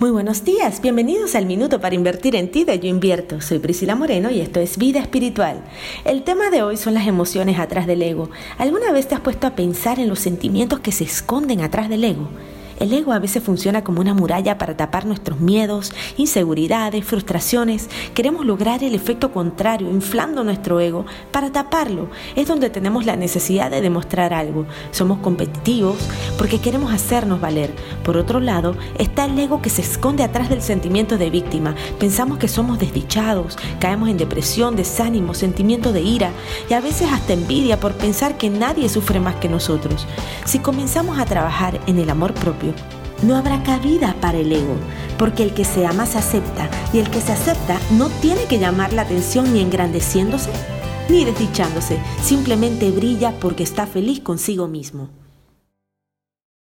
[0.00, 3.42] Muy buenos días, bienvenidos al Minuto para Invertir en Ti de Yo Invierto.
[3.42, 5.62] Soy Priscila Moreno y esto es Vida Espiritual.
[6.06, 8.30] El tema de hoy son las emociones atrás del ego.
[8.56, 12.04] ¿Alguna vez te has puesto a pensar en los sentimientos que se esconden atrás del
[12.04, 12.30] ego?
[12.80, 17.90] El ego a veces funciona como una muralla para tapar nuestros miedos, inseguridades, frustraciones.
[18.14, 22.08] Queremos lograr el efecto contrario, inflando nuestro ego para taparlo.
[22.36, 24.64] Es donde tenemos la necesidad de demostrar algo.
[24.92, 25.98] Somos competitivos
[26.38, 27.70] porque queremos hacernos valer.
[28.02, 31.74] Por otro lado, está el ego que se esconde atrás del sentimiento de víctima.
[31.98, 36.30] Pensamos que somos desdichados, caemos en depresión, desánimo, sentimiento de ira
[36.70, 40.06] y a veces hasta envidia por pensar que nadie sufre más que nosotros.
[40.46, 42.69] Si comenzamos a trabajar en el amor propio,
[43.22, 44.76] no habrá cabida para el ego,
[45.18, 48.58] porque el que se ama se acepta y el que se acepta no tiene que
[48.58, 50.50] llamar la atención ni engrandeciéndose
[51.10, 55.19] ni desdichándose, simplemente brilla porque está feliz consigo mismo.